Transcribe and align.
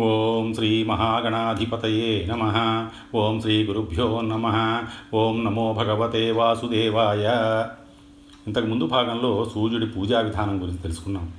ఓం 0.00 0.54
శ్రీ 0.54 0.84
మహాగణాధిపతయే 0.84 2.26
నమ. 2.26 2.42
ఓం 3.14 3.40
శ్రీ 3.40 3.64
గురుభ్యో 3.66 4.20
నమ. 4.20 4.46
ఓం 5.14 5.44
నమో 5.44 5.72
భగవతే 5.72 6.30
వాసుదేవాయ. 6.30 7.24
ఇంతకు 8.46 8.66
ముందు 8.66 8.86
భాగంలో 8.86 9.50
సూర్యుడి 9.54 9.86
పూజా 9.86 10.20
విధానం 10.20 10.62
గురించి 10.62 10.78
తెలుసుకున్నాం. 10.78 11.32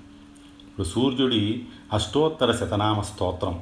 ఇప్పుడు 0.61 0.87
సూర్యుడి 0.87 1.63
అష్టోత్తర 1.93 2.51
శతనామ 2.51 3.01
స్తోత్రం. 3.01 3.59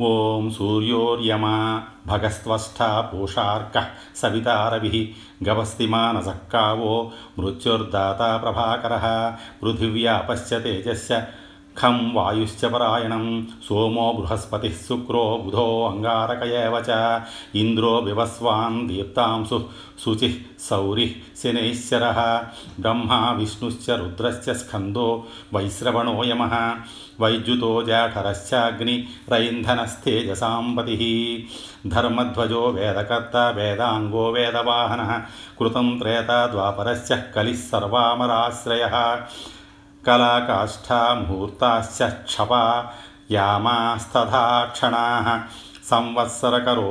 ఓం 0.00 0.50
సూర్యోర్యమా 0.50 1.82
భగస్త్వష్ట 2.06 2.82
పూషార్క 2.82 3.86
సవితారవి 4.16 5.14
గవస్తిమానసక్కావో 5.48 7.10
మృత్యుర్దాత 7.38 8.40
ప్రభాకర. 8.42 9.34
పృథివ్యా 9.62 10.18
పశ్చ 10.18 10.58
తేజస్య 10.58 11.22
ఖం 11.82 12.14
వాయుశ్చ 12.14 12.68
పరాయణం. 12.68 13.48
సోమో 13.68 14.12
బృహస్పతి 14.12 14.68
శుక్రో 14.68 15.40
బుధో 15.44 15.86
అంగారక 15.86 16.42
చ. 16.88 17.20
ఇంద్రో 17.58 17.96
వివస్వాన్ 17.96 18.88
దీప్తాంశు 18.88 19.64
శుచి 20.06 20.44
సౌరి 20.60 21.16
శనైశ్చర 21.44 22.42
బ్రహ్మ 22.80 23.08
విష్ణుశ్చ 23.12 23.96
రుద్రశ్చ 23.96 24.54
స్కందో 24.54 25.22
వైశ్రవణో 25.54 26.24
యమ. 26.24 26.74
వైద్యుతో 27.20 27.82
జాఠరశ్చాగ్ని 27.82 29.08
రైంధనస్తేజసాంపతి 29.28 31.48
ధర్మధ్వజో 31.86 32.66
వేదకర్త 32.66 33.52
వేదాంగో 33.56 34.30
వేదవాహన. 34.30 35.22
కృతం 35.60 35.98
త్రేత 35.98 36.48
ద్వాపరశ్చ 36.52 37.16
కలిः 37.36 37.56
कलाकाष्ठा 40.04 41.14
मुहूर्ताश्च 41.14 42.02
क्षपा 42.02 42.94
यामास्तथा 43.30 44.64
क्षणाः। 44.64 45.40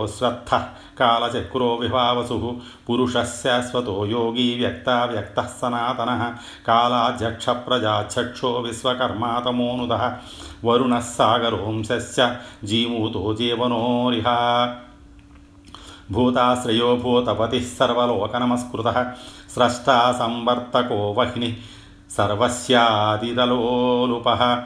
श्रद्ध 0.07 0.49
कालचक्रो 0.97 1.77
विभावसुः। 1.81 2.61
पुरुषस्य 2.87 3.61
स्वतो 3.61 4.05
योगी 4.05 4.59
व्यक्ताव्यक्तः 4.59 5.43
सनातनः। 5.43 6.29
कालाध्यक्षप्रजाध्यक्षो 6.65 8.61
विश्वकर्मातमोऽनुदः। 8.61 10.15
वरुणः 10.63 10.99
सागरोंशस्य 10.99 12.37
जीमूतो 12.63 13.33
जीवनोरिह। 13.33 14.27
भूताश्रयो 16.11 16.97
भूतपतिः 16.97 17.61
सर्वलोकनमस्कृतः। 17.61 19.11
स्रष्टा 19.53 20.11
संवर्तको 20.11 21.13
वह्निः। 21.13 21.53
सर्वस्यादिदलोलुपः 22.09 24.63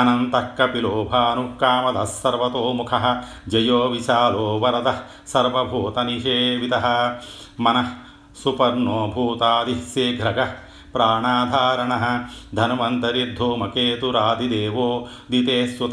अनन्तः 0.00 0.40
कपिलो 0.40 0.88
भानुः 0.88 2.04
सर्वतो 2.04 2.72
मुखः 2.72 3.22
जयो 3.48 3.78
विशालो 3.78 4.58
वरदः 4.58 5.00
सर्वभूतनिषेवितः। 5.26 7.16
मन 7.60 7.96
सुपर्णो 8.34 9.12
भूतादिः 9.14 9.74
शीघ्रगः 9.74 10.48
प्राणाधारणः। 10.92 12.24
धन्वन्तरिद्धूमकेतुरादिदेवो 12.54 15.08
दिते 15.30 15.66
सुत 15.66 15.90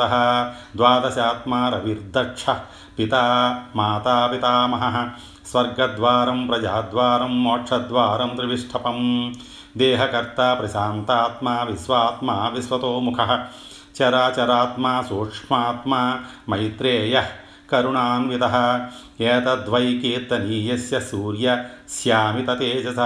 द्वादशात्मा 0.78 1.70
रविर्दक्षः 1.70 2.60
पिता 2.98 3.56
माता 3.76 4.28
पितामहः। 4.28 5.12
स्वर्गद्वारं, 5.46 6.48
प्रजाद्वारं, 6.48 7.30
मोक्षद्वारं 7.30 8.28
దేహకర్త 9.78 10.58
ప్రశాంతాత్మ 10.60 11.50
విశ్వాత్మ 11.50 12.32
విశ్వతోముఖ 12.32 13.40
చరాచరాత్మ 14.02 15.04
సూక్ష్మాత్మ 15.10 16.20
మైత్రేయ 16.50 17.24
కరుణాన్విత 17.72 18.88
ఏతద్వై 19.22 20.00
కీర్తనీయస్య 20.02 21.00
సూర్య 21.00 21.64
శ్యామిత 22.02 22.60
తేజస. 22.60 23.00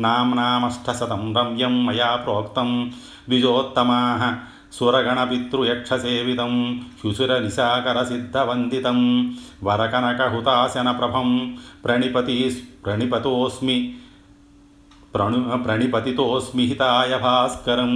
నామ్నామష్టశతం 0.00 1.36
రమ్యం 1.36 1.86
మయా 1.86 2.16
ప్రోక్తం. 2.16 2.92
ద్విజోత్తమా. 3.28 4.38
సురగణపితృయక్షసేవితం. 4.72 6.84
హ్యుసురనిశాకరసిద్ధవందితం 7.04 9.34
వరకనకహుతాశనప్రభం. 9.64 11.58
ప్రణిపతి 11.84 12.66
ప్రణిపతోస్మి 12.86 13.96
ప్రణు 15.14 15.58
ప్రణిపతితోస్మి 15.58 16.64
హితాయ 16.64 17.18
భాస్కరం. 17.18 17.92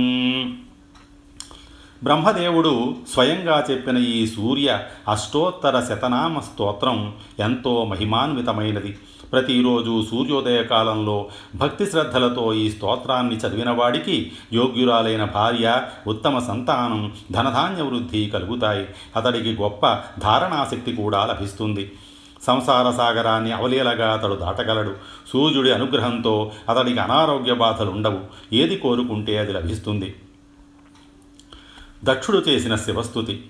బ్రహ్మదేవుడు 2.03 2.97
స్వయంగా 3.15 3.67
చెప్పిన 3.71 3.97
ఈ 3.97 4.27
సూర్య 4.27 4.81
అష్టోత్తర 5.09 5.81
శతనామ 5.81 6.41
స్తోత్రం 6.41 7.15
ఎంతో 7.39 7.85
మహిమాన్వితమైనది. 7.85 8.99
ప్రతిరోజు 9.33 10.05
సూర్యోదయ 10.11 10.63
కాలంలో 10.63 11.29
భక్తి 11.57 11.87
శ్రద్ధలతో 11.87 12.55
ఈ 12.55 12.71
స్తోత్రాన్ని 12.71 13.37
చదివినవాడికి 13.37 14.33
యోగ్యురాలైన 14.53 15.25
భార్య 15.25 15.83
ఉత్తమ 16.07 16.39
సంతానం 16.39 17.13
ధనధాన్య 17.33 17.83
వృద్ధి 17.83 18.31
కలుగుతాయి. 18.31 18.87
అతడికి 19.17 19.63
గొప్ప 19.63 19.87
ధారణాశక్తి 20.19 20.93
కూడా 20.93 21.27
లభిస్తుంది. 21.27 21.93
సంసార 22.47 22.91
సాగరాన్ని 22.91 23.53
అవలీలగా 23.53 24.13
అతడు 24.13 24.35
దాటగలడు. 24.35 24.95
సూర్యుడి 25.33 25.73
అనుగ్రహంతో 25.73 26.53
అతడికి 26.69 26.99
అనారోగ్య 26.99 27.55
బాధలుండవు 27.55 28.21
ఏది 28.53 28.77
కోరుకుంటే 28.77 29.39
అది 29.39 29.53
లభిస్తుంది. 29.53 30.15
దక్షుడు 32.05 32.45
చేసిన 32.49 32.77
శివస్థుతి 32.77 33.45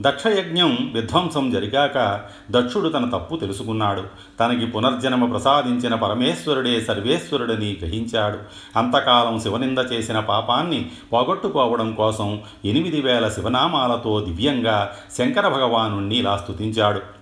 దక్షయజ్ఞం 0.00 0.90
విధ్వంసం 0.94 1.50
జరిగాక 1.50 2.20
దక్షుడు 2.50 2.88
తన 2.88 3.10
తప్పు 3.10 3.36
తెలుసుకున్నాడు. 3.36 4.02
తనకి 4.40 4.66
పునర్జన్మ 4.66 5.24
ప్రసాదించిన 5.24 5.94
పరమేశ్వరుడే 5.94 6.80
సర్వేశ్వరుడని 6.80 7.78
గ్రహించాడు. 7.80 8.38
అంతకాలం 8.78 9.40
శివనింద 9.40 9.78
చేసిన 9.92 10.18
పాపాన్ని 10.18 10.90
పోగొట్టుకోవడం 11.12 11.94
కోసం 11.94 12.42
ఎనిమిది 12.64 13.00
వేల 13.00 13.28
శివనామాలతో 13.28 14.20
దివ్యంగా 14.20 14.96
శంకర 15.18 15.48
భగవాను 15.48 16.14
ఇలా 16.14 16.36
స్తుతించాడు. 16.36 17.21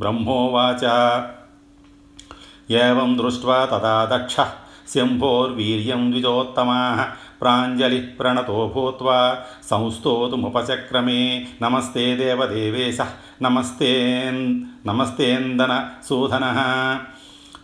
ब्रह्मोवाच। 0.00 0.84
एवं 2.70 3.16
दृष्ट्वा 3.16 3.66
तदा 3.66 4.06
दक्षः। 4.06 4.46
शम्भोर्वीर्यं 4.94 6.10
द्विजोत्तमाः। 6.10 7.04
प्राञ्जलिः 7.40 8.18
प्रणतो 8.18 8.70
भूत्वा 8.74 9.46
संस्तोतुमुपचक्रमे। 9.62 11.46
नमस्ते 11.62 12.16
देवदेवेशः। 12.16 13.06
नमस्तेन् 13.42 14.88
नमस्तेन्दनसूधनः 14.88 16.58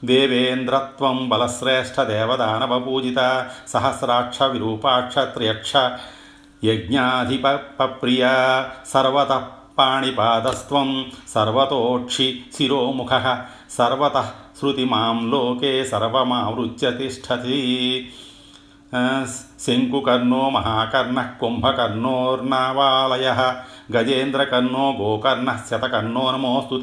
देवेन्द्रत्वं 0.04 1.28
बलश्रेष्ठदेवदानवपूजिता। 1.28 3.50
सहस्राक्षविरूपाक्षत्र्यक्ष 3.66 5.76
यज्ञाधिपप्रिया 6.64 8.32
सर्वतः 8.86 9.59
విరూపాక్ష 9.80 10.04
పాణిపాదస్త్వం 10.04 11.12
సర్వతోక్షి 11.28 12.44
శిరోముఖ. 12.56 13.38
సర్వత 13.70 14.30
శృతి 14.60 14.84
మాం 14.84 15.30
లోకే 15.30 15.84
సర్వమావృత్య 15.84 16.90
తిష్టతి. 16.90 18.12
శంకుకర్ణో 19.60 20.50
మహాకర్ణ 20.50 21.30
కుంభకర్ణోర్నావాలయ 21.40 23.28
గజేంద్రకర్ణో 23.96 24.92
గోకర్ణ 25.00 25.58
శతకర్ణో 25.70 26.30
నమోస్తు 26.30 26.80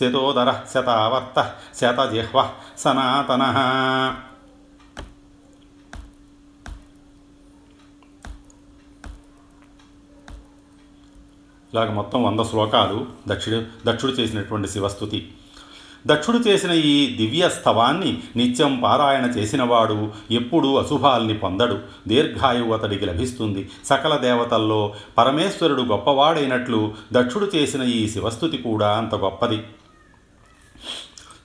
శతోదర 0.00 0.54
శతావర్త 0.74 1.52
శతజిహ్వ 1.80 2.48
సనాతన. 2.78 3.42
ఇలాగ 11.74 11.90
మొత్తం 11.92 12.22
వంద 12.22 12.40
శ్లోకాలు 12.40 13.06
దక్షుడు 13.28 13.62
దక్షుడు 13.86 14.12
చేసినటువంటి 14.12 14.68
శివస్థుతి. 14.68 15.28
దక్షుడు 16.06 16.38
చేసిన 16.38 16.70
ఈ 16.70 17.16
దివ్య 17.16 17.48
స్తవాన్ని 17.48 18.22
నిత్యం 18.36 18.80
పారాయణ 18.84 19.24
చేసినవాడు 19.24 20.12
ఎప్పుడూ 20.30 20.76
అశుభాల్ని 20.76 21.34
పొందడు. 21.34 21.78
దీర్ఘాయువు 22.08 22.72
అతడికి 22.72 23.06
లభిస్తుంది. 23.06 23.70
సకల 23.84 24.16
దేవతల్లో 24.16 24.94
పరమేశ్వరుడు 25.18 25.82
గొప్పవాడైనట్లు 25.82 26.94
దక్షుడు 27.12 27.50
చేసిన 27.54 27.82
ఈ 27.82 28.08
శివస్థుతి 28.08 28.56
కూడా 28.56 28.96
అంత 28.96 29.14
గొప్పది. 29.14 29.62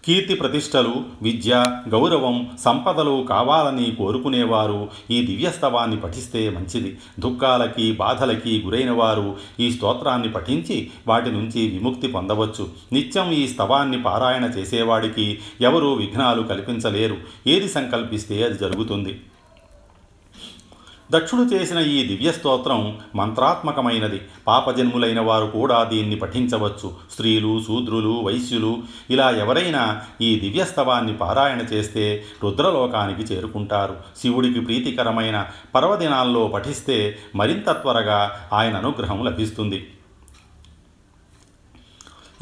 కీర్తి 0.06 0.34
ప్రతిష్టలు 0.34 0.94
విద్య 1.22 1.66
గౌరవం 1.90 2.50
సంపదలు 2.60 3.26
కావాలని 3.30 3.92
కోరుకునేవారు 3.92 4.90
ఈ 5.12 5.26
దివ్యస్తవాన్ని 5.26 5.98
పఠిస్తే 5.98 6.50
మంచిది. 6.50 6.98
దుఃఖాలకి 7.20 7.92
బాధలకి 7.92 8.62
గురైన 8.62 8.92
వారు 8.92 9.36
ఈ 9.60 9.72
స్తోత్రాన్ని 9.72 10.32
పఠించి 10.32 10.92
వాటి 11.08 11.32
నుంచి 11.32 11.70
విముక్తి 11.70 12.08
పొందవచ్చు. 12.08 12.68
నిత్యం 12.94 13.32
ఈ 13.32 13.48
స్తవాన్ని 13.48 14.02
పారాయణ 14.02 14.46
చేసేవాడికి 14.46 15.40
ఎవరూ 15.62 15.94
విఘ్నాలు 15.94 16.42
కల్పించలేరు. 16.42 17.18
ఏది 17.48 17.70
సంకల్పిస్తే 17.70 18.44
అది 18.44 18.58
జరుగుతుంది. 18.58 19.20
దక్షుడు 21.12 21.42
చేసిన 21.42 21.78
ఈ 21.78 22.08
దివ్య 22.08 22.32
స్తోత్రం 22.32 22.98
మంత్రాత్మకమైనది. 23.16 24.22
పాపజన్ములైన 24.48 25.20
వారు 25.20 25.46
కూడా 25.46 25.84
దీన్ని 25.84 26.16
పఠించవచ్చు. 26.16 26.92
స్త్రీలు 27.12 27.62
శూద్రులు 27.68 28.22
వైశ్యులు 28.22 28.84
ఇలా 29.10 29.30
ఎవరైనా 29.30 30.02
ఈ 30.22 30.40
దివ్యస్తవాన్ని 30.40 31.18
పారాయణ 31.18 31.62
చేస్తే 31.74 32.24
రుద్రలోకానికి 32.44 33.34
చేరుకుంటారు. 33.34 33.96
శివుడికి 34.22 34.60
ప్రీతికరమైన 34.60 35.46
పర్వదినాల్లో 35.76 36.48
పఠిస్తే 36.48 37.20
మరింత 37.36 37.70
త్వరగా 37.70 38.50
ఆయన 38.54 38.78
అనుగ్రహం 38.78 39.26
లభిస్తుంది. 39.26 39.88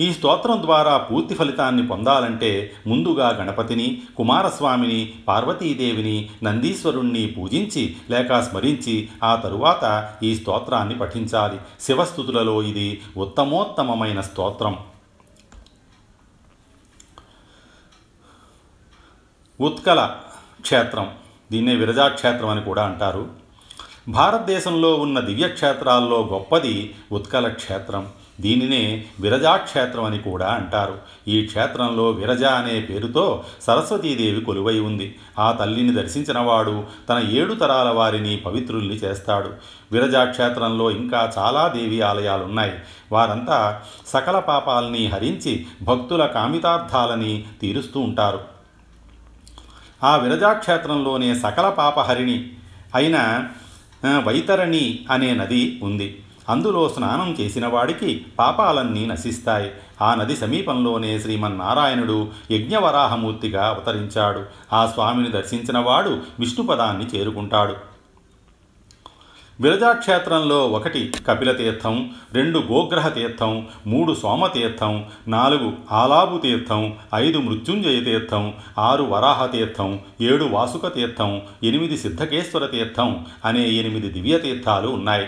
ఈ 0.02 0.14
స్తోత్రం 0.14 0.62
ద్వారా 0.62 0.98
పూర్తి 0.98 1.36
ఫలితాన్ని 1.36 1.88
పొందాలంటే 1.88 2.74
ముందుగా 2.88 3.30
గణపతిని 3.30 4.02
కుమారస్వామిని 4.18 5.14
పార్వతీదేవిని 5.28 6.30
నందీశ్వరుణ్ణి 6.44 7.28
పూజించి 7.28 7.98
లేక 8.10 8.40
స్మరించి 8.40 9.10
ఆ 9.24 9.36
తరువాత 9.36 10.14
ఈ 10.24 10.36
స్తోత్రాన్ని 10.36 11.00
పఠించాలి. 11.00 11.60
శివస్థుతులలో 11.82 12.64
ఇది 12.64 13.02
ఉత్తమోత్తమమైన 13.18 14.22
స్తోత్రం. 14.22 14.78
ఉత్కల 19.62 20.16
క్షేత్రం. 20.62 21.12
దీన్నే 21.52 21.76
విరజాక్షేత్రం 21.76 22.50
అని 22.50 22.62
కూడా 22.62 22.84
అంటారు. 22.84 23.30
భారతదేశంలో 24.10 24.96
ఉన్న 24.96 25.20
దివ్యక్షేత్రాల్లో 25.20 26.30
గొప్పది 26.32 26.96
ఉత్కల 27.12 27.48
క్షేత్రం. 27.48 28.08
దీనినే 28.42 29.06
విరజాక్షేత్రం 29.20 30.04
అని 30.04 30.20
కూడా 30.20 30.48
అంటారు. 30.48 30.98
ఈ 31.28 31.46
క్షేత్రంలో 31.46 32.10
విరజ 32.10 32.44
అనే 32.44 32.80
పేరుతో 32.80 33.44
సరస్వతీదేవి 33.62 34.42
కొలువై 34.42 34.80
ఉంది. 34.80 35.16
ఆ 35.40 35.52
తల్లిని 35.52 35.94
దర్శించినవాడు 35.96 36.84
తన 37.10 37.28
ఏడు 37.32 37.54
తరాల 37.54 37.90
వారిని 37.90 38.38
పవిత్రుల్ని 38.38 38.96
చేస్తాడు. 38.96 39.50
విరజాక్షేత్రంలో 39.92 40.92
ఇంకా 40.92 41.34
చాలా 41.38 41.68
దేవి 41.68 42.02
ఆలయాలున్నాయి. 42.02 42.74
వారంతా 43.12 43.82
సకల 44.08 44.40
పాపాలని 44.40 45.06
హరించి 45.08 45.66
భక్తుల 45.82 46.26
కామితార్థాలని 46.26 47.44
తీరుస్తూ 47.62 48.00
ఉంటారు. 48.00 48.40
ఆ 50.04 50.16
విరజాక్షేత్రంలోనే 50.16 51.36
సకల 51.36 51.70
పాపహరిణి 51.70 52.50
అయిన 52.96 53.48
వైతరణి 54.06 55.00
అనే 55.12 55.34
నది 55.34 55.80
ఉంది. 55.84 56.24
అందులో 56.50 56.90
స్నానం 56.90 57.38
చేసిన 57.40 57.68
వాడికి 57.68 58.26
పాపాలన్నీ 58.40 59.06
నశిస్తాయి. 59.06 59.72
ఆ 60.02 60.16
నది 60.16 60.36
సమీపంలోనే 60.36 61.20
శ్రీమన్నారాయణుడు 61.20 62.30
యజ్ఞవరాహమూర్తిగా 62.52 63.68
అవతరించాడు. 63.68 64.46
ఆ 64.74 64.86
స్వామిని 64.86 65.32
దర్శించిన 65.32 65.78
వాడు 65.78 66.20
విష్ణుపదాన్ని 66.40 67.06
చేరుకుంటాడు. 67.06 67.76
విరజాక్షేత్రంలో 69.62 70.68
ఒకటి 70.68 71.14
కపిలతీర్థం 71.28 72.12
రెండు 72.34 72.60
గోగ్రహ 72.60 73.08
తీర్థం 73.08 73.68
మూడు 73.88 74.14
సోమతీర్థం 74.14 75.06
నాలుగు 75.28 75.74
ఆలాబు 75.92 76.38
తీర్థం 76.38 76.94
ఐదు 77.16 77.38
మృత్యుంజయ 77.38 78.02
తీర్థం 78.02 78.54
ఆరు 78.80 79.04
వరాహ 79.04 79.46
తీర్థం 79.46 80.00
ఏడు 80.22 80.46
వాసుక 80.46 80.96
తీర్థం 80.96 81.42
ఎనిమిది 81.64 81.98
సిద్ధకేశ్వర 81.98 82.66
తీర్థం 82.66 83.26
అనే 83.46 83.70
ఎనిమిది 83.70 84.10
దివ్య 84.10 84.38
తీర్థాలు 84.38 84.88
ఉన్నాయి. 84.88 85.28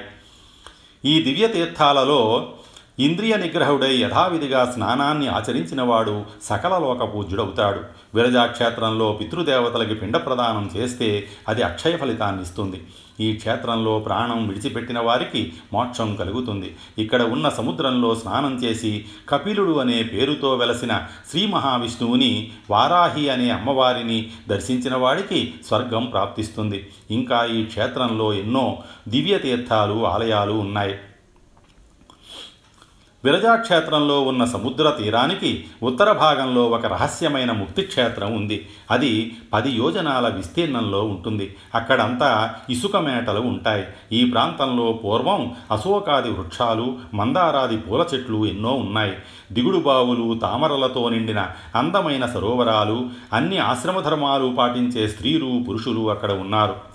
ఈ 1.03 1.13
దివ్య 1.23 1.45
తీర్థాలలో 1.47 2.19
ఇంద్రియ 2.97 3.37
నిగ్రహుడై 3.37 3.97
యథావిధిగా 3.97 4.71
స్నానాన్ని 4.73 5.27
ఆచరించినవాడు 5.27 6.25
సకల 6.43 6.77
లోక 6.77 7.13
పూజ్యుడవుతాడు 7.13 7.79
విరజాక్షేత్రంలో 8.15 9.11
పితృదేవతలకి 9.11 9.95
పిండ 9.95 10.17
ప్రదానం 10.17 10.69
చేస్తే 10.75 11.27
అది 11.47 11.63
అక్షయ 11.63 11.97
ఫలితాన్ని 11.97 12.41
ఇస్తుంది 12.41 12.79
ఈ 13.19 13.35
క్షేత్రంలో 13.35 13.99
ప్రాణం 13.99 14.47
విడిచిపెట్టిన 14.47 14.99
వారికి 14.99 15.53
మోక్షం 15.73 16.15
కలుగుతుంది. 16.15 16.75
ఇక్కడ 16.97 17.21
ఉన్న 17.21 17.49
సముద్రంలో 17.49 18.15
స్నానం 18.15 18.63
చేసి 18.63 19.05
కపిలుడు 19.29 19.79
అనే 19.79 20.03
పేరుతో 20.03 20.55
వెలసిన 20.55 21.07
శ్రీ 21.31 21.47
మహావిష్ణువుని 21.47 22.51
వారాహి 22.69 23.29
అనే 23.29 23.49
అమ్మవారిని 23.49 24.31
దర్శించిన 24.49 24.95
వాడికి 24.95 25.53
స్వర్గం 25.67 26.05
ప్రాప్తిస్తుంది. 26.05 26.91
ఇంకా 27.09 27.45
ఈ 27.45 27.65
క్షేత్రంలో 27.65 28.33
ఎన్నో 28.33 28.77
దివ్య 29.07 29.37
తీర్థాలు 29.37 30.05
ఆలయాలు 30.05 30.51
ఉన్నాయి. 30.51 30.95
విరజాక్షేత్రంలో 33.23 34.21
ఉన్న 34.21 34.45
సముద్ర 34.45 34.89
తీరానికి 34.89 35.65
ఉత్తర 35.83 36.11
భాగంలో 36.11 36.67
ఒక 36.67 36.85
రహస్యమైన 36.85 37.51
ముక్తి 37.51 37.81
క్షేత్రం 37.81 38.35
ఉంది. 38.35 38.67
అది 38.91 39.35
పది 39.53 39.71
యోజనాల 39.71 40.27
విస్తీర్ణంలో 40.27 41.01
ఉంటుంది. 41.03 41.55
అక్కడంతా 41.75 42.53
ఇసుక 42.69 42.97
మేటలు 42.97 43.39
ఉంటాయి. 43.39 43.83
ఈ 44.11 44.31
ప్రాంతంలో 44.31 44.93
పూర్వం 44.93 45.55
అశోకాది 45.71 46.29
వృక్షాలు 46.29 46.97
మందారాది 47.13 47.77
పూల 47.77 48.05
చెట్లు 48.13 48.45
ఎన్నో 48.45 48.71
ఉన్నాయి. 48.71 49.13
దిగుడు 49.51 49.77
బావులు 49.77 50.39
తామరలతో 50.39 51.09
నిండిన 51.09 51.47
అందమైన 51.75 52.25
సరోవరాలు 52.25 53.09
అన్ని 53.33 53.57
ఆశ్రమధర్మాలు 53.57 54.55
పాటించే 54.57 55.07
స్త్రీలు 55.07 55.65
పురుషులు 55.69 56.09
అక్కడ 56.09 56.31
ఉన్నారు. 56.31 56.92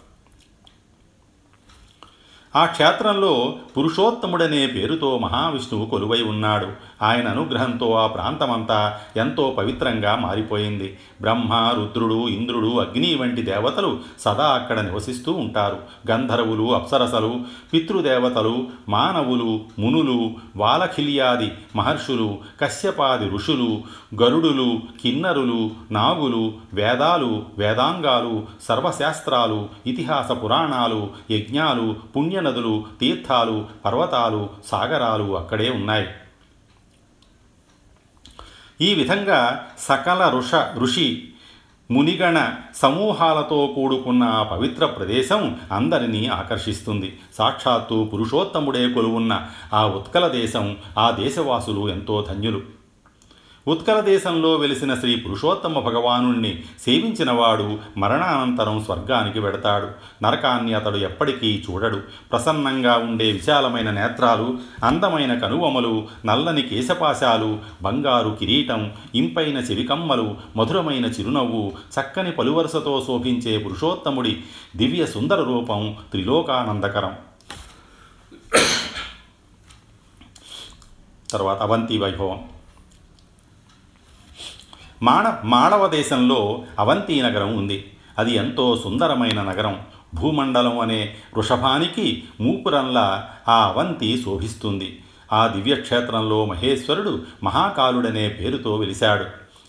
ఆ 2.59 2.65
క్షేత్రంలో 2.65 3.55
పురుషోత్తముడనే 3.77 4.67
పేరుతో 4.67 5.19
మహావిష్ణువు 5.19 5.87
కొలువై 5.87 6.23
ఉన్నాడు. 6.23 6.67
ఆయన 7.03 7.29
అనుగ్రహంతో 7.29 7.93
ఆ 7.93 8.07
ప్రాంతమంతా 8.07 8.99
ఎంతో 9.17 9.55
పవిత్రంగా 9.59 10.17
మారిపోయింది. 10.17 10.99
బ్రహ్మ 11.21 11.73
రుద్రుడు 11.77 12.29
ఇంద్రుడు 12.29 12.67
అగ్ని 12.67 13.15
వంటి 13.15 13.43
దేవతలు 13.43 13.99
సదా 14.21 14.47
అక్కడ 14.47 14.81
నివసిస్తూ 14.81 15.33
ఉంటారు. 15.33 15.77
గంధర్వులు 16.11 16.75
అప్సరసలు 16.75 17.41
పితృదేవతలు 17.75 18.67
మానవులు 18.89 19.61
మునులు 19.79 20.31
వాలఖిల్యాది 20.57 21.53
మహర్షులు 21.77 22.39
కశ్యపాది 22.61 23.31
ఋషులు 23.31 23.81
గరుడులు 24.23 24.81
కిన్నరులు 25.03 25.71
నాగులు 25.91 26.53
వేదాలు 26.75 27.43
వేదాంగాలు 27.59 28.43
సర్వశాస్త్రాలు 28.63 29.69
ఇతిహాస 29.87 30.33
పురాణాలు 30.33 31.11
యజ్ఞాలు 31.31 31.97
నదులు 32.49 32.87
తీర్థాలు 33.01 33.67
పర్వతాలు 33.85 34.49
సాగరాలు 34.67 35.39
అక్కడే 35.39 35.71
ఉన్నాయి. 35.71 36.09
ఈ 38.81 38.95
విధంగా 38.95 39.67
సకల 39.79 40.29
ఋష 40.29 40.55
ఋషి 40.77 41.29
మునిగణ 41.91 42.55
సమూహాలతో 42.75 43.73
కూడుకున్న 43.75 44.25
ఆ 44.25 44.43
పవిత్ర 44.43 44.87
ప్రదేశం 44.87 45.61
అందరినీ 45.73 46.27
ఆకర్షిస్తుంది. 46.27 47.21
సాక్షాత్తు 47.39 48.11
పురుషోత్తముడే 48.13 48.93
కొలువున్న 48.93 49.49
ఆ 49.73 49.87
ఉత్కల 49.87 50.29
దేశం 50.29 50.77
ఆ 50.99 51.11
దేశవాసులు 51.11 51.89
ఎంతో 51.89 52.27
ధన్యులు. 52.31 52.78
ఉత్కల 53.69 54.01
దేశంలో 54.01 54.55
వెలిసిన 54.55 54.95
శ్రీ 54.95 55.17
పురుషోత్తమ 55.17 55.79
భగవాను 55.79 56.43
సేవించినవాడు 56.81 57.79
మరణానంతరం 57.97 58.85
స్వర్గానికి 58.85 59.41
వెడతాడు. 59.41 59.89
నరకాన్ని 60.23 60.75
అతడు 60.75 60.97
ఎప్పటికీ 60.97 61.65
చూడడు. 61.71 62.01
ప్రసన్నంగా 62.31 62.97
ఉండే 62.97 63.33
విశాలమైన 63.33 63.91
నేత్రాలు 63.91 64.59
అందమైన 64.85 65.39
కనువమలు 65.39 66.09
నల్లని 66.27 66.63
కేశపాశాలు 66.63 67.59
బంగారు 67.83 68.37
కిరీటం 68.41 68.93
ఇంపైన 69.15 69.59
చెవికమ్మలు 69.59 70.37
మధురమైన 70.57 71.07
చిరునవ్వు 71.07 71.73
చక్కని 72.01 72.33
పలువరుసతో 72.33 73.05
శోభించే 73.07 73.59
పురుషోత్తముడి 73.59 74.43
దివ్య 74.77 75.07
సుందర 75.07 75.43
రూపం 75.43 75.97
త్రిలోకానందకరం. 76.11 77.13
తర్వాత 81.31 81.59
అవంతి 81.59 81.99
వైభవం. 81.99 82.58
మాణ 85.03 85.37
మాళవ 85.45 85.87
దేశంలో 85.87 86.63
అవంతి 86.79 87.23
నగరం 87.23 87.57
ఉంది. 87.57 87.91
అది 88.19 88.35
ఎంతో 88.35 88.81
సుందరమైన 88.83 89.43
నగరం. 89.43 89.81
భూమండలం 90.15 90.79
అనే 90.79 91.15
వృషభానికి 91.37 92.25
మూపురంలా 92.41 93.31
ఆ 93.49 93.69
అవంతి 93.69 94.23
శోభిస్తుంది. 94.25 95.03
ఆ 95.33 95.47
దివ్యక్షేత్రంలో 95.47 96.45
మహేశ్వరుడు 96.45 97.23
మహాకాలుడనే 97.45 98.29
పేరుతో 98.29 98.77
వెలిశాడు. 98.77 99.25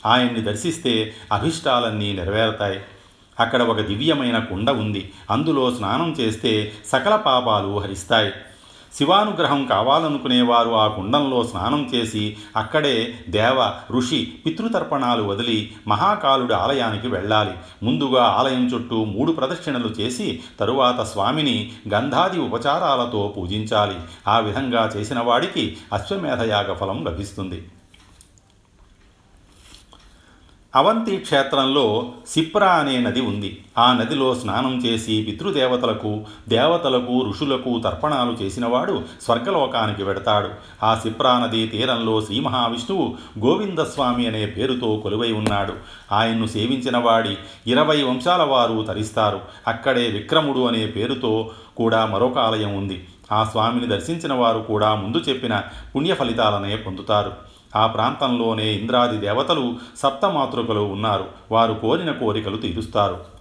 ఆయన్ని 0.05 0.41
దర్శిస్తే 0.41 1.13
అభిష్టాలన్నీ 1.33 2.13
నెరవేరుతాయి. 2.13 2.79
అక్కడ 3.39 3.61
ఒక 3.61 3.79
దివ్యమైన 3.79 4.39
కుండ 4.39 4.69
ఉంది. 4.69 5.11
అందులో 5.31 5.75
స్నానం 5.75 6.15
చేస్తే 6.19 6.71
సకల 6.85 7.15
పాపాలు 7.15 7.79
హరిస్తాయి. 7.79 8.31
శివానుగ్రహం 8.95 9.65
కావాలనుకునేవారు 9.65 10.69
ఆ 10.69 10.87
కుండంలో 10.87 11.43
స్నానం 11.43 11.91
చేసి 11.95 12.37
అక్కడే 12.57 13.19
దేవ 13.29 13.73
ఋషి 13.91 14.33
పితృతర్పణాలు 14.45 15.23
వదిలి 15.23 15.71
మహాకాలుడి 15.87 16.53
ఆలయానికి 16.53 17.07
వెళ్ళాలి. 17.07 17.53
ముందుగా 17.83 18.23
ఆలయం 18.23 18.67
చుట్టూ 18.67 19.03
మూడు 19.03 19.31
ప్రదక్షిణలు 19.31 19.87
చేసి 19.87 20.39
తరువాత 20.59 21.01
స్వామిని 21.01 21.71
గంధాది 21.93 22.39
ఉపచారాలతో 22.39 23.33
పూజించాలి. 23.37 23.95
ఆ 24.27 24.39
విధంగా 24.39 24.91
చేసిన 24.97 25.19
వాడికి 25.19 25.77
అశ్వమేధయాగ 25.93 26.73
ఫలం 26.73 27.05
లభిస్తుంది. 27.05 27.67
అవంతి 30.75 31.17
క్షేత్రంలో 31.17 32.11
సిప్రా 32.27 32.67
అనే 32.67 32.97
నది 32.97 33.21
ఉంది. 33.21 33.63
ఆ 33.77 33.93
నదిలో 33.93 34.35
స్నానం 34.35 34.85
చేసి 34.85 35.23
పితృదేవతలకు 35.23 36.21
దేవతలకు 36.49 37.25
ఋషులకు 37.29 37.79
తర్పణాలు 37.83 38.43
చేసినవాడు 38.43 39.01
స్వర్గలోకానికి 39.21 40.03
వెడతాడు. 40.03 40.49
ఆ 40.83 40.95
సిప్రా 40.95 41.39
నది 41.39 41.67
తీరంలో 41.67 42.21
శ్రీ 42.21 42.39
మహావిష్ణువు 42.39 43.15
గోవిందస్వామి 43.39 44.27
అనే 44.27 44.45
పేరుతో 44.45 44.97
కొలువై 44.97 45.31
ఉన్నాడు. 45.31 45.73
ఆయన్ను 46.11 46.47
సేవించిన 46.47 46.97
వాడి 46.97 47.37
ఇరవై 47.67 48.03
వంశాల 48.03 48.43
వారు 48.43 48.85
తరిస్తారు. 48.87 49.39
అక్కడే 49.67 50.07
విక్రముడు 50.07 50.59
అనే 50.59 50.85
పేరుతో 50.85 51.51
కూడా 51.77 52.05
మరొక 52.05 52.37
ఆలయం 52.37 52.77
ఉంది. 52.77 53.07
ఆ 53.31 53.43
స్వామిని 53.43 53.87
దర్శించిన 53.87 54.33
వారు 54.33 54.59
కూడా 54.59 54.95
ముందు 54.95 55.17
చెప్పిన 55.17 55.61
పుణ్య 55.95 56.15
ఫలితాలనే 56.15 56.75
పొందుతారు. 56.75 57.48
ఆ 57.75 57.87
ప్రాంతంలోనే 57.87 58.65
ఇంద్రాది 58.65 59.17
దేవతలు 59.17 59.75
సప్తమాతృకలు 59.97 60.79
ఉన్నారు. 60.79 61.25
వారు 61.51 61.73
కోరిన 61.73 62.11
కోరికలు 62.11 62.57
తీరుస్తారు. 62.57 63.38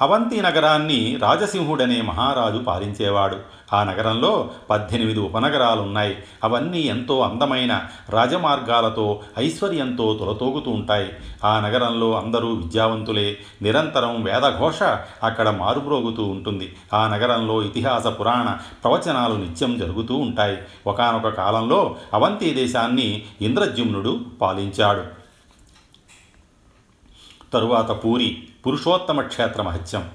అవంతి 0.00 0.40
నగరాన్ని 0.40 1.18
రాజసింహుడనే 1.22 2.00
మహారాజు 2.00 2.58
పాలించేవాడు. 2.58 3.36
ఆ 3.72 3.84
నగరంలో 3.84 4.50
పద్దెనిమిది 4.70 5.18
ఉపనగరాలున్నాయి. 5.20 6.18
అవన్నీ 6.44 6.80
ఎంతో 6.80 7.20
అందమైన 7.20 7.86
రాజమార్గాలతో 8.10 9.22
ఐశ్వర్యంతో 9.38 10.16
తులతోగుతూ 10.18 10.70
ఉంటాయి. 10.70 11.12
ఆ 11.44 11.60
నగరంలో 11.60 12.18
అందరూ 12.18 12.52
విద్యావంతులే. 12.52 13.38
నిరంతరం 13.62 14.22
వేదఘోష 14.22 14.82
అక్కడ 15.22 15.48
మారుమ్రోగుతూ 15.48 16.24
ఉంటుంది. 16.24 16.76
ఆ 16.94 17.08
నగరంలో 17.08 17.62
ఇతిహాస 17.62 18.06
పురాణ 18.06 18.56
ప్రవచనాలు 18.84 19.34
నిత్యం 19.34 19.78
జరుగుతూ 19.78 20.14
ఉంటాయి. 20.14 20.58
ఒకనొక 20.86 21.28
కాలంలో 21.28 21.96
అవంతి 22.14 22.50
దేశాన్ని 22.50 23.22
ఇంద్రజ్యుమ్నుడు 23.42 24.20
పాలించాడు. 24.40 25.02
తరువాత 27.52 28.04
పూరి. 28.04 28.48
పురుషోత్తమ 28.66 29.20
క్షేత్ర 29.20 29.62
మహత్యం 29.62 30.08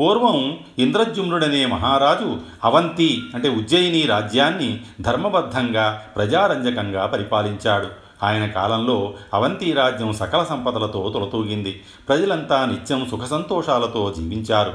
పూర్వం 0.00 0.58
ఇంద్రజుమ్నుడనే 0.78 1.66
మహారాజు 1.66 2.36
అవంతి 2.64 3.22
అంటే 3.34 3.48
ఉజ్జయిని 3.48 4.02
రాజ్యాన్ని 4.02 4.80
ధర్మబద్ధంగా 5.00 6.02
ప్రజారంజకంగా 6.16 7.06
పరిపాలించాడు. 7.06 7.86
ఆయన 8.22 8.46
కాలంలో 8.46 9.14
అవంతి 9.34 9.72
రాజ్యం 9.72 10.12
సకల 10.12 10.44
సంపదలతో 10.44 11.10
తొలతూగింది. 11.14 11.82
ప్రజలంతా 12.08 12.64
నిత్యం 12.64 13.08
సుఖ 13.10 13.24
సంతోషాలతో 13.24 14.14
జీవించారు. 14.16 14.74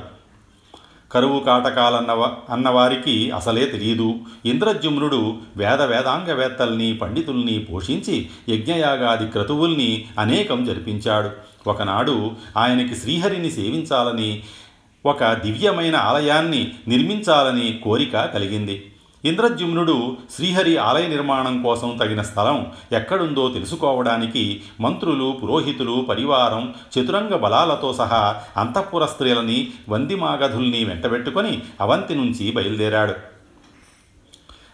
కరువు 1.12 1.40
కాటకాలన్న 1.40 2.34
అన్నవారికి 2.50 3.32
అసలే 3.32 3.66
తెలియదు 3.66 4.16
ఇంద్రజుమ్నుడు 4.46 5.38
వేద 5.58 5.82
వేదాంగవేత్తల్ని 5.82 6.98
పండితుల్ని 6.98 7.60
పోషించి 7.60 8.30
యజ్ఞయాగాది 8.50 9.28
క్రతువుల్ని 9.28 10.06
అనేకం 10.20 10.66
జరిపించాడు. 10.66 11.30
ఒకనాడు 11.68 12.32
ఆయనకి 12.58 12.96
శ్రీహరిని 12.96 13.52
సేవించాలని 13.52 14.44
ఒక 15.06 15.24
దివ్యమైన 15.24 15.96
ఆలయాన్ని 15.96 16.72
నిర్మించాలని 16.88 17.82
కోరిక 17.84 18.26
కలిగింది. 18.26 18.90
ఇంద్రజుమ్నుడు 19.26 20.18
శ్రీహరి 20.36 20.78
ఆలయ 20.78 21.08
నిర్మాణం 21.08 21.64
కోసం 21.64 21.98
తగిన 21.98 22.22
స్థలం 22.22 22.72
ఎక్కడుందో 22.92 23.50
తెలుసుకోవడానికి 23.50 24.62
మంత్రులు 24.80 25.38
పురోహితులు 25.44 26.06
పరివారం 26.10 26.74
చతురంగ 26.96 27.36
బలాలతో 27.36 27.94
సహా 27.94 28.42
అంతఃపుర 28.58 29.06
స్త్రీలని 29.06 29.72
వందిమాగధుల్ని 29.90 30.84
వెంటబెట్టుకొని 30.84 31.62
అవంతి 31.82 32.16
నుంచి 32.16 32.52
బయలుదేరాడు. 32.52 33.33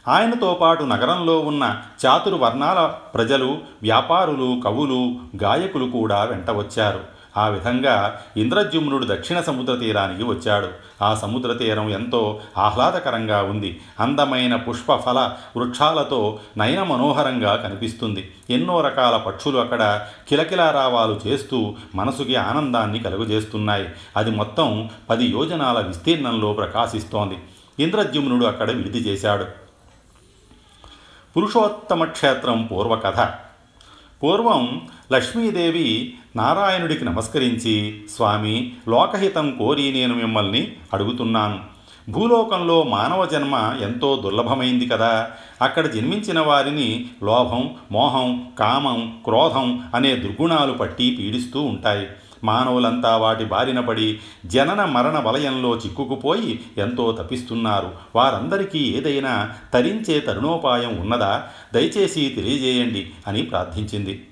ఆయనతో 0.07 0.57
పాటు 0.61 0.83
నగరంలో 0.83 1.39
ఉన్న 1.39 1.81
చాతురు 2.05 2.35
వర్ణాల 2.35 2.85
ప్రజలు 2.85 3.57
వ్యాపారులు 3.81 4.61
కవులు 4.65 5.15
గాయకులు 5.43 5.85
కూడా 5.91 6.23
వెంట 6.23 6.51
వచ్చారు. 6.51 7.19
ఆ 7.37 7.47
విధంగా 7.47 8.21
ఇంద్రజుమ్నుడు 8.37 9.05
దక్షిణ 9.05 9.41
సముద్ర 9.41 9.75
తీరానికి 9.75 10.23
వచ్చాడు. 10.23 10.67
ఆ 11.03 11.15
సముద్ర 11.15 11.53
తీరం 11.53 11.89
ఎంతో 11.89 12.39
ఆహ్లాదకరంగా 12.57 13.41
ఉంది. 13.41 13.81
అందమైన 13.99 14.55
పుష్ప 14.55 14.95
ఫల 14.95 15.31
వృక్షాలతో 15.57 16.39
నయన 16.57 16.83
మనోహరంగా 16.83 17.55
కనిపిస్తుంది. 17.55 18.31
ఎన్నో 18.49 18.81
రకాల 18.81 19.17
పక్షులు 19.17 19.57
అక్కడ 19.57 20.05
కిలకిలారావాలు 20.29 21.19
చేస్తూ 21.27 21.75
మనసుకి 21.95 22.35
ఆనందాన్ని 22.35 22.99
కలుగజేస్తున్నాయి. 22.99 23.89
అది 24.17 24.31
మొత్తం 24.31 24.89
పది 25.09 25.25
యోజనాల 25.25 25.79
విస్తీర్ణంలో 25.79 26.53
ప్రకాశిస్తోంది. 26.53 27.37
ఇంద్రజుమ్నుడు 27.83 28.45
అక్కడ 28.45 28.71
విడిది 28.71 28.97
చేశాడు. 28.97 29.68
పురుషోత్తమ 31.37 32.03
క్షేత్రం 32.03 32.65
పూర్వకథ. 32.71 33.27
పూర్వం 34.23 34.87
లక్ష్మీదేవి 35.11 36.13
నారాయణుడికి 36.35 37.05
నమస్కరించి 37.05 38.01
స్వామి 38.15 38.73
లోకహితం 38.87 39.51
కోరి 39.51 39.91
నేను 39.91 40.15
మిమ్మల్ని 40.15 40.75
అడుగుతున్నాను. 40.93 41.59
భూలోకంలో 42.09 42.83
మానవ 42.83 43.25
జన్మ 43.25 43.75
ఎంతో 43.81 44.15
దుర్లభమైంది 44.15 44.87
కదా. 44.87 45.31
అక్కడ 45.61 45.93
జన్మించిన 45.93 46.39
వారిని 46.39 47.05
లోభం 47.23 47.75
మోహం 47.91 48.47
కామం 48.59 49.17
క్రోధం 49.23 49.83
అనే 49.95 50.15
దుర్గుణాలు 50.15 50.73
పట్టి 50.73 51.15
పీడిస్తూ 51.15 51.61
ఉంటాయి. 51.61 52.07
మానవులంతా 52.43 53.17
వాటి 53.17 53.45
బారిన 53.45 53.79
పడి 53.79 54.19
జనన 54.45 54.85
మరణ 54.85 55.19
వలయంలో 55.19 55.77
చిక్కుకుపోయి 55.77 56.63
ఎంతో 56.77 57.11
తపిస్తున్నారు. 57.11 57.91
వారందరికీ 58.15 58.79
ఏదైనా 58.79 59.53
తరించే 59.73 60.19
తరుణోపాయం 60.19 60.97
ఉన్నదా? 60.97 61.47
దయచేసి 61.73 62.33
తెలియజేయండి 62.35 63.11
అని 63.27 63.41
ప్రార్థించింది. 63.41 64.27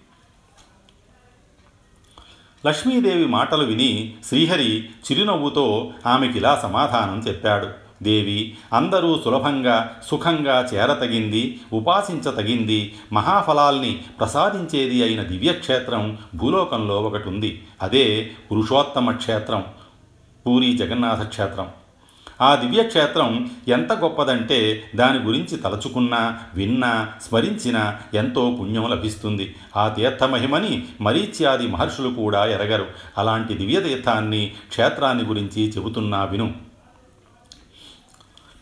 లక్ష్మీదేవి 2.68 3.26
మాటలు 3.26 3.64
విని 3.64 4.14
శ్రీహరి 4.26 4.84
చిరునవ్వుతో 4.84 5.92
ఆమెకిలా 6.06 6.60
సమాధానం 6.64 7.20
చెప్పాడు. 7.20 7.87
దేవి 8.04 8.58
అందరూ 8.74 9.22
సులభంగా 9.26 10.02
సుఖంగా 10.06 10.70
చేరతగింది 10.74 11.60
ఉపాసించతగింది 11.74 12.96
మహాఫలాల్ని 13.14 14.02
ప్రసాదించేది 14.20 15.04
అయిన 15.04 15.24
దివ్యక్షేత్రం 15.24 16.18
భూలోకంలో 16.36 17.02
ఒకటి 17.02 17.30
ఉంది 17.30 17.64
అదే 17.82 18.32
పురుషోత్తమ 18.52 19.12
క్షేత్రం 19.12 19.64
పూరి 20.48 20.78
జగన్నాథ 20.78 21.28
క్షేత్రం. 21.28 21.68
ఆ 22.42 22.56
దివ్యక్షేత్రం 22.56 23.52
ఎంత 23.68 23.94
గొప్పదంటే 23.94 24.92
దాని 24.96 25.20
గురించి 25.20 25.58
తలచుకున్నా 25.58 26.40
విన్నా 26.54 27.10
స్మరించినా 27.22 27.98
ఎంతో 28.14 28.58
పుణ్యం 28.60 28.90
లభిస్తుంది. 28.90 29.56
ఆ 29.78 29.90
తీర్థమహిమని 29.90 30.84
మరీచ్యాది 31.02 31.68
మహర్షులు 31.68 32.10
కూడా 32.10 32.46
ఎరగరు. 32.46 32.86
అలాంటి 33.18 33.54
దివ్యతీర్థాన్ని 33.54 34.54
క్షేత్రాన్ని 34.70 35.24
గురించి 35.24 35.70
చెబుతున్నా 35.70 36.24
విను. 36.24 36.67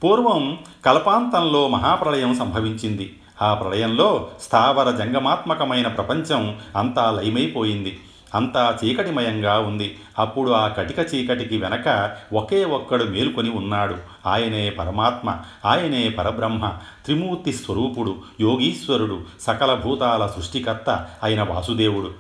పూర్వం 0.06 0.58
కల్పాంతంలో 0.86 1.68
మహాప్రళయం 1.68 2.36
సంభవించింది. 2.36 3.20
ఆ 3.42 3.54
ప్రళయంలో 3.54 4.28
స్థావర 4.42 4.92
జంగమాత్మకమైన 4.92 5.88
ప్రపంచం 5.88 6.58
అంతా 6.76 7.12
లయమైపోయింది. 7.12 8.00
అంతా 8.36 8.78
చీకటిమయంగా 8.86 9.60
ఉంది. 9.60 9.98
అప్పుడు 10.20 10.52
ఆ 10.52 10.68
కటిక 10.68 11.16
చీకటికి 11.16 11.58
వెనక 11.58 12.16
ఒకే 12.34 12.66
ఒక్కడు 12.66 13.04
మేలుకొని 13.04 13.50
ఉన్నాడు. 13.50 13.96
ఆయనే 14.26 14.70
పరమాత్మ 14.70 15.38
ఆయనే 15.66 16.10
పరబ్రహ్మ 16.10 16.74
త్రిమూర్తి 17.06 17.54
స్వరూపుడు 17.54 18.16
యోగీశ్వరుడు 18.42 19.22
సకల 19.42 19.74
భూతాల 19.74 20.28
సృష్టికర్త 20.36 21.08
అయిన 21.24 21.44
వాసుదేవుడు. 21.44 22.12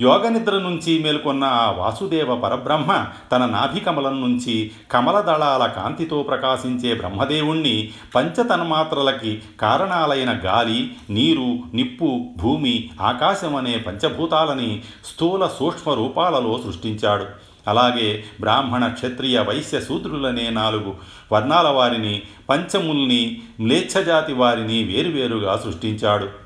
యోగనిద్ర 0.00 0.58
నుంచి 0.58 0.98
మేల్కొన్న 0.98 1.44
ఆ 1.44 1.70
వాసుదేవ 1.70 2.34
పరబ్రహ్మ 2.34 3.06
తన 3.32 3.46
నాభికమలం 3.46 4.20
నుంచి 4.20 4.70
కమలదళాల 4.90 5.66
కాంతితో 5.66 6.22
ప్రకాశించే 6.22 6.94
బ్రహ్మదేవుణ్ణి 6.94 7.92
పంచతన్మాత్రలకి 8.14 9.42
కారణాలైన 9.60 10.40
గాలి 10.44 10.90
నీరు 11.10 11.58
నిప్పు 11.74 12.20
భూమి 12.36 12.90
ఆకాశం 13.00 13.56
అనే 13.56 13.78
పంచభూతాలని 13.78 14.82
స్థూల 15.04 15.50
సూక్ష్మ 15.58 15.92
రూపాలలో 15.92 16.60
సృష్టించాడు. 16.64 17.26
అలాగే 17.68 18.24
బ్రాహ్మణ 18.40 18.88
క్షత్రియ 18.88 19.38
వైశ్య 19.38 19.80
శూద్రులనే 19.80 20.50
నాలుగు 20.50 20.94
వర్ణాల 21.32 21.68
వారిని 21.68 22.22
పంచముల్ని 22.50 23.42
మ్లేచ్ఛజాతి 23.60 24.32
వారిని 24.32 24.84
వేరువేరుగా 24.84 25.56
సృష్టించాడు. 25.64 26.45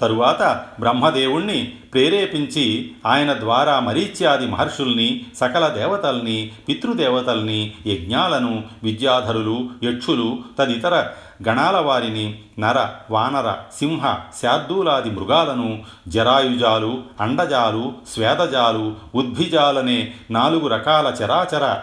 తరువాత 0.00 0.42
బ్రహ్మదేవుణ్ణి 0.80 1.64
ప్రేరేపించి 1.64 2.90
ఆయన 3.06 3.32
ద్వారా 3.32 3.80
మరీత్యాది 3.80 4.46
మహర్షుల్ని 4.46 5.26
సకల 5.36 5.68
దేవతల్ని 5.68 6.52
పితృదేవతల్ని 6.68 7.72
యజ్ఞాలను 7.86 8.64
విద్యాధరులు 8.82 9.70
యక్షులు 9.84 10.38
తదితర 10.58 11.06
గణాల 11.48 11.76
వారిని 11.76 12.38
నర 12.58 12.86
వానర 13.10 13.54
సింహ 13.78 14.18
శార్దూలాది 14.42 15.10
మృగాలను 15.10 15.84
జరాయుజాలు 16.08 17.02
అండజాలు 17.20 17.92
స్వేదజాలు 18.14 18.94
ఉద్భిజాలనే 19.14 20.14
నాలుగు 20.30 20.68
రకాల 20.68 21.14
చరాచర 21.24 21.78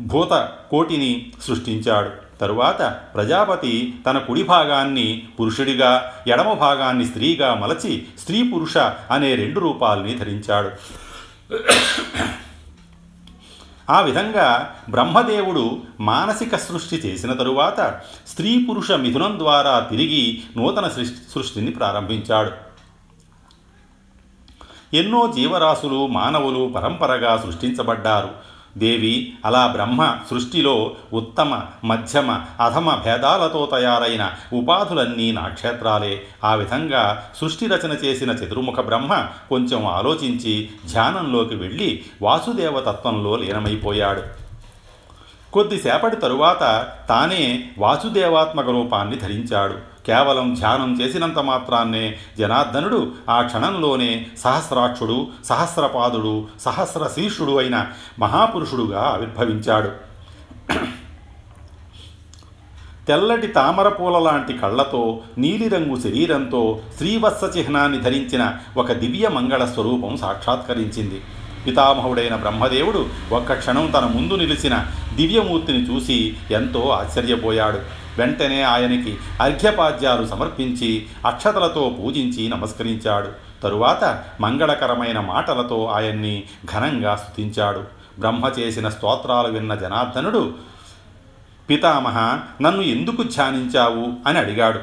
భూత 0.00 0.48
కోటిని 0.70 1.32
సృష్టించాడు. 1.42 2.25
తరువాత 2.40 3.00
ప్రజాపతి 3.14 4.00
తన 4.06 4.18
కుడి 4.18 4.42
భాగాన్ని 4.42 5.28
పురుషుడిగా 5.40 6.12
ఎడమ 6.26 6.52
భాగాన్ని 6.52 7.06
స్త్రీగా 7.06 7.54
మలచి 7.54 8.06
స్త్రీ 8.18 8.50
పురుష 8.54 8.78
అనే 9.10 9.34
రెండు 9.34 9.60
రూపాల్ని 9.60 10.14
ధరించాడు. 10.14 10.70
ఆ 13.90 14.00
విధంగా 14.00 14.76
బ్రహ్మదేవుడు 14.90 15.82
మానసిక 16.00 16.56
సృష్టి 16.56 16.96
చేసిన 16.96 17.32
తరువాత 17.32 18.00
స్త్రీ 18.26 18.66
పురుష 18.70 18.92
మిథునం 18.92 19.38
ద్వారా 19.38 19.80
తిరిగి 19.80 20.42
నూతన 20.56 20.88
సృష్టిని 21.34 21.70
ప్రారంభించాడు. 21.70 22.50
ఎన్నో 24.96 25.32
జీవరాశులు 25.36 26.06
మానవులు 26.06 26.72
పరంపరగా 26.74 27.36
సృష్టించబడ్డారు. 27.36 28.55
దేవి 28.76 29.32
అలా 29.44 29.66
బ్రహ్మ 29.66 30.16
సృష్టిలో 30.30 30.94
ఉత్తమ 31.12 31.60
మధ్యమ 31.84 32.40
అధమ 32.60 32.94
భేదాలతో 32.94 33.68
తయారైన 33.72 34.32
ఉపాధులన్నీ 34.52 35.32
నాక్షేత్రాలే 35.32 36.22
ఆ 36.44 36.54
విధంగా 36.54 37.30
సృష్టి 37.36 37.66
రచన 37.66 37.92
చేసిన 37.92 38.30
చతుర్ముఖ 38.30 38.80
బ్రహ్మ 38.80 39.26
కొంచెం 39.50 39.86
ఆలోచించి 39.86 40.68
ధ్యానంలోకి 40.92 41.54
వెళ్ళి 41.54 42.04
వాసుదేవతత్వంలో 42.22 43.36
లీనమైపోయాడు. 43.36 44.46
కొద్దిసేపటి 45.52 46.16
తరువాత 46.16 46.86
తానే 47.08 47.64
వాసుదేవాత్మక 47.78 48.70
రూపాన్ని 48.70 49.16
ధరించాడు. 49.16 49.95
కేవలం 50.06 50.54
ధ్యానం 50.54 51.00
చేసినంత 51.00 51.38
మాత్రాన్నే 51.38 52.16
జనార్దనుడు 52.38 53.12
ఆ 53.30 53.42
క్షణంలోనే 53.42 54.26
సహస్రాక్షుడు 54.38 55.26
సహస్రపాదుడు 55.44 56.48
సహస్రశీర్షుడు 56.60 57.58
అయిన 57.58 57.86
మహాపురుషుడుగా 58.18 59.00
ఆవిర్భవించాడు. 59.00 59.90
తెల్లటి 63.06 63.46
తామరపూల 63.46 64.18
లాంటి 64.18 64.52
కళ్ళతో 64.52 65.20
నీలిరంగు 65.38 66.00
శరీరంతో 66.00 66.80
శ్రీవత్స 66.96 67.56
చిహ్నాన్ని 67.56 68.00
ధరించిన 68.00 68.52
ఒక 68.76 68.92
దివ్య 68.92 69.28
మంగళ 69.28 69.64
స్వరూపం 69.64 70.16
సాక్షాత్కరించింది. 70.16 71.22
పితామహుడైన 71.66 72.36
బ్రహ్మదేవుడు 72.36 73.06
ఒక్క 73.32 73.52
క్షణం 73.54 73.86
తన 73.86 74.04
ముందు 74.04 74.34
నిలిచిన 74.34 74.86
దివ్యమూర్తిని 75.14 75.94
చూసి 75.94 76.36
ఎంతో 76.50 76.88
ఆశ్చర్యపోయాడు. 76.88 78.05
వెంటనే 78.18 78.62
ఆయనకి 78.62 79.18
అర్ఘ్యపాద్యాలు 79.42 80.26
సమర్పించి 80.26 81.06
అక్షతలతో 81.26 81.96
పూజించి 82.00 82.48
నమస్కరించాడు. 82.48 83.46
తరువాత 83.62 84.24
మంగళకరమైన 84.40 85.20
మాటలతో 85.20 85.86
ఆయన్ని 85.86 86.42
ఘనంగా 86.74 87.16
స్థుతించాడు 87.16 87.84
బ్రహ్మ 88.18 88.50
చేసిన 88.58 88.88
స్తోత్రాలు 88.88 89.48
విన్న 89.48 89.74
జనార్దనుడు 89.74 90.54
పితామహ 91.70 92.18
నన్ను 92.62 92.82
ఎందుకు 92.82 93.22
ధ్యానించావు? 93.22 94.28
అని 94.28 94.38
అడిగాడు. 94.38 94.80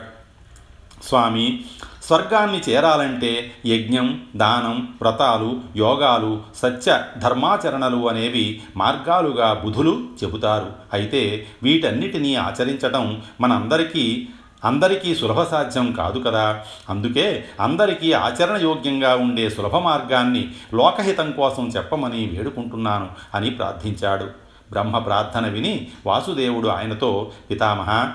స్వామి 1.04 1.66
స్వర్గాన్ని 2.04 2.62
చేరాలంటే 2.70 3.52
యజ్ఞం 3.66 4.22
దానం 4.36 4.94
వ్రతాలు 5.02 5.62
యోగాలు 5.78 6.42
సత్య 6.56 7.04
ధర్మాచరణలు 7.18 8.10
అనేవి 8.10 8.62
మార్గాలుగా 8.78 9.54
బుధులు 9.54 10.08
చెబుతారు. 10.24 10.72
అయితే 10.94 11.48
వీటన్నిటినీ 11.64 12.36
ఆచరించటం 12.36 13.22
మనందరికీ 13.42 14.28
అందరికీ 14.66 15.16
సులభ 15.16 15.44
సాధ్యం 15.44 15.92
కాదు 15.92 16.20
కదా? 16.20 16.60
అందుకే 16.90 17.46
అందరికీ 17.60 18.14
ఆచరణయోగ్యంగా 18.14 19.16
ఉండే 19.16 19.50
సులభ 19.50 19.76
మార్గాన్ని 19.76 20.52
లోకహితం 20.74 21.32
కోసం 21.32 21.68
చెప్పమని 21.68 22.26
వేడుకుంటున్నాను 22.26 23.10
అని 23.36 23.50
ప్రార్థించాడు. 23.50 24.26
బ్రహ్మ 24.72 24.98
ప్రార్థన 24.98 25.48
విని 25.48 25.88
వాసుదేవుడు 26.06 26.68
ఆయనతో 26.68 27.32
పితామహ 27.50 28.12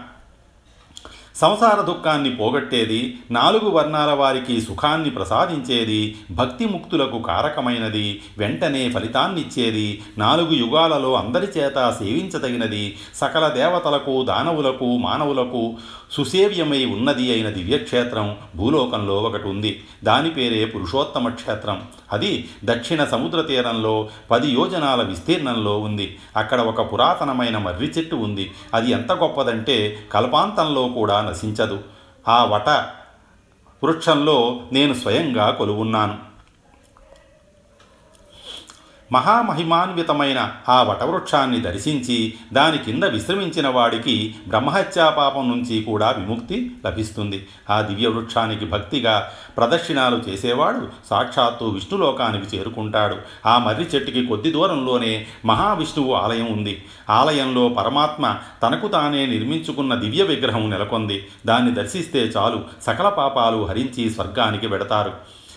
సంసార 1.40 1.80
దుఃఖాన్ని 1.80 2.36
పోగొట్టేది 2.36 3.18
నాలుగు 3.30 3.70
వర్ణాల 3.70 4.10
వారికి 4.10 4.60
సుఖాన్ని 4.60 5.10
ప్రసాదించేది 5.10 6.16
భక్తి 6.30 6.66
ముక్తులకు 6.66 7.18
కారకమైనది 7.18 8.22
వెంటనే 8.38 8.88
ఫలితాన్నిచ్చేది 8.88 10.02
నాలుగు 10.18 10.52
యుగాలలో 10.52 11.14
అందరి 11.14 11.46
చేత 11.58 11.96
సేవించదగినది 11.98 12.96
సకల 13.14 13.48
దేవతలకు 13.48 14.24
దానవులకు 14.24 14.84
మానవులకు 14.84 15.76
సుసేవ్యమై 16.12 16.84
ఉన్నది 16.84 17.32
అయిన 17.32 17.48
దివ్యక్షేత్రం 17.48 18.36
భూలోకంలో 18.56 19.22
ఒకటి 19.22 19.48
ఉంది 19.48 19.82
దాని 20.04 20.30
పేరే 20.30 20.64
పురుషోత్తమ 20.64 21.28
క్షేత్రం. 21.28 21.82
అది 22.12 22.48
దక్షిణ 22.64 23.04
సముద్ర 23.04 23.40
తీరంలో 23.40 24.08
పది 24.30 24.50
యోజనాల 24.50 25.02
విస్తీర్ణంలో 25.02 25.78
ఉంది. 25.78 26.18
అక్కడ 26.36 26.60
ఒక 26.60 26.92
పురాతనమైన 26.92 27.58
మర్రి 27.58 27.86
చెట్టు 27.86 28.16
ఉంది. 28.16 28.50
అది 28.74 28.90
ఎంత 28.90 29.12
గొప్పదంటే 29.12 29.98
కల్పాంతంలో 30.12 30.88
కూడా 30.88 31.27
నశించదు. 31.28 31.80
ఆ 32.28 32.44
వట 32.44 32.68
వృక్షంలో 33.84 34.60
నేను 34.72 34.94
స్వయంగా 34.94 35.50
కొలువున్నాను. 35.50 36.27
మహామహిమాన్వితమైన 39.12 40.52
ఆ 40.68 40.82
వటవృక్షాన్ని 40.82 41.60
దర్శించి 41.60 42.34
దాని 42.52 42.78
కింద 42.78 43.04
విశ్రమించిన 43.04 43.68
వాడికి 43.68 44.34
బ్రహ్మహత్యాపాపం 44.48 45.50
నుంచి 45.50 45.82
కూడా 45.82 46.10
విముక్తి 46.10 46.76
లభిస్తుంది. 46.86 47.46
ఆ 47.70 47.80
దివ్య 47.80 48.08
వృక్షానికి 48.08 48.64
భక్తిగా 48.64 49.30
ప్రదక్షిణాలు 49.56 50.22
చేసేవాడు 50.28 50.88
సాక్షాత్తు 51.10 51.64
విష్ణులోకానికి 51.64 52.56
చేరుకుంటాడు. 52.56 53.16
ఆ 53.46 53.58
మర్రి 53.58 53.84
చెట్టుకి 53.84 54.26
కొద్ది 54.26 54.50
దూరంలోనే 54.50 55.26
మహావిష్ణువు 55.44 56.14
ఆలయం 56.14 56.52
ఉంది. 56.52 56.84
ఆలయంలో 57.10 57.68
పరమాత్మ 57.68 58.36
తనకు 58.62 58.88
తానే 58.88 59.26
నిర్మించుకున్న 59.26 59.94
దివ్య 59.94 60.22
విగ్రహం 60.22 60.70
నెలకొంది. 60.70 61.26
దాన్ని 61.46 61.74
దర్శిస్తే 61.74 62.18
చాలు 62.18 62.64
సకల 62.86 63.08
పాపాలు 63.08 63.66
హరించి 63.66 64.10
స్వర్గానికి 64.10 64.66
వెడతారు. 64.66 65.12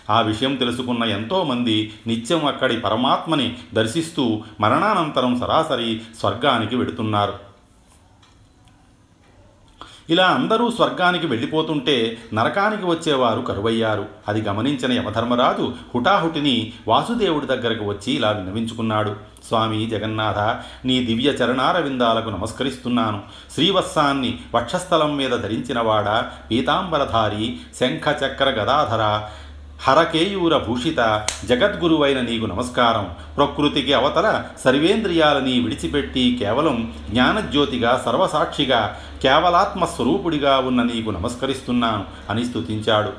ఆ 0.10 0.22
విషయం 0.22 0.56
తెలుసుకున్న 0.56 1.04
ఎంతోమంది 1.04 1.94
నిత్యం 2.08 2.46
అక్కడి 2.46 2.78
పరమాత్మని 2.78 3.58
దర్శిస్తూ 3.74 4.44
మరణానంతరం 4.60 5.40
సరాసరి 5.40 6.02
స్వర్గానికి 6.20 6.76
వెడుతున్నారు. 6.76 7.52
ఇలా 10.10 10.28
అందరూ 10.28 10.72
స్వర్గానికి 10.72 11.28
వెళ్ళిపోతుంటే 11.28 12.18
నరకానికి 12.34 12.86
వచ్చేవారు 12.86 13.42
కరువయ్యారు. 13.42 14.06
అది 14.28 14.42
గమనించిన 14.42 14.92
యమధర్మరాజు 14.92 15.74
హుటాహుటిని 15.96 16.74
వాసుదేవుడి 16.88 17.46
దగ్గరకు 17.46 17.86
వచ్చి 17.86 18.14
ఇలా 18.14 18.32
విన్నవించుకున్నాడు. 18.32 19.16
స్వామి 19.48 19.86
జగన్నాథ 19.86 20.38
నీ 20.88 21.06
దివ్య 21.06 21.30
చరణార 21.30 21.80
విందాలకు 21.80 22.30
నమస్కరిస్తున్నాను. 22.30 23.22
శ్రీవత్సాన్ని 23.54 24.40
వక్షస్థలం 24.56 25.18
మీద 25.18 25.32
ధరించినవాడ 25.32 26.30
పీతాంబరధారి 26.52 27.60
శంఖ 27.80 28.10
చక్ర 28.10 28.50
గదాధర 28.50 29.30
హరకేయూర 29.84 30.58
భూషిత 30.58 31.28
జగద్గురువైన 31.46 32.22
నీకు 32.22 32.46
నమస్కారం. 32.46 33.10
ప్రకృతికి 33.38 33.94
అవతల 33.94 34.44
సర్వేంద్రియాలని 34.66 35.60
విడిచిపెట్టి 35.60 36.38
కేవలం 36.40 36.94
జ్ఞానజ్యోతిగా 37.10 38.02
సర్వసాక్షిగా 38.06 38.98
కేవలాత్మ 39.24 39.86
స్వరూపుడిగా 39.86 40.58
ఉన్న 40.58 40.84
నీకు 40.84 41.10
నమస్కరిస్తున్నాను 41.10 42.04
అని 42.30 42.46
స్తుతించాడు. 42.46 43.14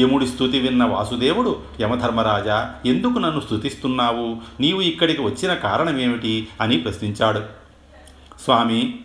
యముడి 0.00 0.26
స్థుతి 0.26 0.58
విన్న 0.58 0.84
వాసుదేవుడు 0.84 1.56
యమధర్మరాజా 1.80 2.74
ఎందుకు 2.86 3.18
నన్ను 3.18 3.40
స్థుతిస్తున్నావు 3.40 4.36
నీవు 4.60 4.80
ఇక్కడికి 4.80 5.22
వచ్చిన 5.22 5.54
కారణమేమిటి? 5.54 6.48
అని 6.60 6.76
ప్రశ్నించాడు. 6.76 7.40
స్వామి 8.44 9.00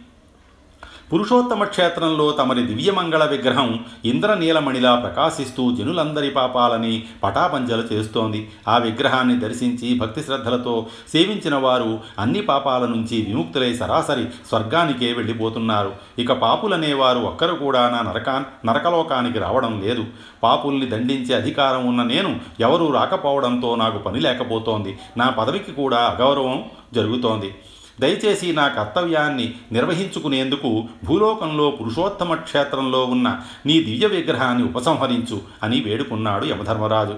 పురుషోత్తమ 1.13 1.63
క్షేత్రంలో 1.63 2.31
తమరి 2.31 2.63
దివ్యమంగళ 2.63 3.25
విగ్రహం 3.25 3.85
ఇంద్రనీలమణిలా 4.05 4.95
ప్రకాశిస్తూ 4.95 5.75
జనులందరి 5.75 6.29
పాపాలని 6.29 7.03
పటాపంజలు 7.23 7.83
చేస్తోంది. 7.93 8.49
ఆ 8.67 8.77
విగ్రహాన్ని 8.77 9.39
దర్శించి 9.39 9.99
భక్తి 9.99 10.21
శ్రద్ధలతో 10.21 10.87
సేవించిన 11.11 11.55
వారు 11.55 11.99
అన్ని 12.19 12.41
పాపాల 12.41 12.85
నుంచి 12.85 13.21
విముక్తులై 13.21 13.73
సరాసరి 13.73 14.25
స్వర్గానికే 14.49 15.13
వెళ్ళిపోతున్నారు. 15.13 15.91
ఇక 16.19 16.31
పాపులనేవారు 16.31 17.19
ఒక్కరు 17.19 17.55
కూడా 17.55 17.89
నా 17.89 18.11
నరకా 18.11 18.45
నరకలోకానికి 18.65 19.39
రావడం 19.39 19.81
లేదు. 19.85 20.05
పాపుల్ని 20.43 20.85
దండించే 20.85 21.35
అధికారం 21.35 21.85
ఉన్న 21.87 22.03
నేను 22.03 22.39
ఎవరూ 22.59 22.91
రాకపోవడంతో 22.91 23.75
నాకు 23.75 23.97
పని 23.97 24.19
లేకపోతోంది. 24.19 24.97
నా 25.17 25.29
పదవికి 25.29 25.71
కూడా 25.71 25.97
అగౌరవం 25.97 26.65
జరుగుతోంది. 26.93 27.51
దయచేసి 27.99 28.53
నా 28.53 28.67
కర్తవ్యాన్ని 28.67 29.53
నిర్వహించుకునేందుకు 29.71 30.85
భూలోకంలో 31.05 31.71
పురుషోత్తమ 31.71 32.35
క్షేత్రంలో 32.35 33.05
ఉన్న 33.05 33.39
నీ 33.65 33.83
దివ్య 33.83 34.07
విగ్రహాన్ని 34.07 34.63
ఉపసంహరించు 34.63 35.41
అని 35.63 35.81
వేడుకున్నాడు 35.81 36.45
యమధర్మరాజు. 36.45 37.15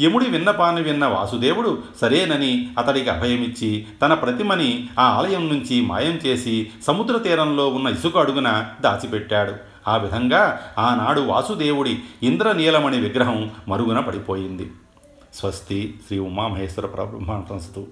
యముడి 0.00 0.30
విన్నపాన్ని 0.30 0.82
విన్న 0.82 1.06
వాసుదేవుడు 1.06 1.82
సరేనని 2.00 2.70
అతడికి 2.78 3.10
అభయమిచ్చి 3.10 3.86
తన 4.02 4.14
ప్రతిమని 4.14 4.88
ఆ 4.98 5.02
ఆలయం 5.02 5.48
నుంచి 5.48 5.80
మాయం 5.80 6.20
చేసి 6.26 6.70
సముద్ర 6.86 7.18
తీరంలో 7.18 7.68
ఉన్న 7.68 7.88
ఇసుక 7.88 8.16
అడుగున 8.16 8.66
దాచిపెట్టాడు. 8.80 9.52
ఆ 9.88 9.96
విధంగా 9.96 10.60
ఆనాడు 10.78 11.20
వాసుదేవుడి 11.20 11.98
ఇంద్రనీలమణి 12.22 13.00
విగ్రహం 13.00 13.50
మరుగున 13.68 14.00
పడిపోయింది. 14.00 14.70
స్వస్తి 15.34 16.00
శ్రీ 16.06 16.18
ఉమామహేశ్వర 16.18 16.86
పరబ్రహ్మాంతస్తు 16.86 17.86